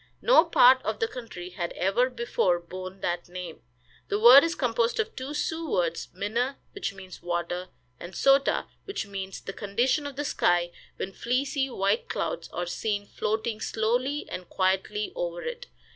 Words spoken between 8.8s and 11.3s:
which means the condition of the sky when